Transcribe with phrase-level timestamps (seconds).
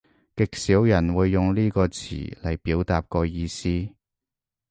[0.35, 3.89] 極少人會用呢個詞嚟表達個意思